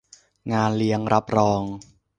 [0.51, 1.63] งานเลี้ยงรับรอง